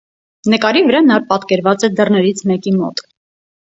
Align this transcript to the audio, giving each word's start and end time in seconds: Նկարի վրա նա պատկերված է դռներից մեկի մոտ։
Նկարի 0.53 0.81
վրա 0.87 1.03
նա 1.11 1.19
պատկերված 1.29 1.87
է 1.91 1.93
դռներից 2.01 2.45
մեկի 2.53 2.79
մոտ։ 2.83 3.09